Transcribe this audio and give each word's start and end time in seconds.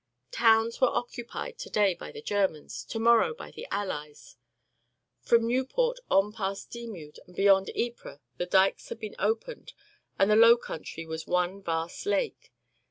Towns 0.31 0.81
were 0.81 0.89
occupied 0.89 1.59
to 1.59 1.69
day 1.69 1.93
by 1.93 2.11
the 2.11 2.23
Germans, 2.23 2.83
to 2.85 2.97
morrow 2.97 3.35
by 3.35 3.51
the 3.51 3.67
Allies; 3.69 4.35
from 5.21 5.43
Nieuport 5.45 5.99
on 6.09 6.33
past 6.33 6.71
Dixmude 6.71 7.19
and 7.27 7.35
beyond 7.35 7.69
Ypres 7.79 8.17
the 8.37 8.47
dykes 8.47 8.89
had 8.89 8.97
been 8.99 9.15
opened 9.19 9.73
and 10.17 10.31
the 10.31 10.35
low 10.35 10.57
country 10.57 11.05
was 11.05 11.27
one 11.27 11.61
vast 11.61 12.07
lake. 12.07 12.51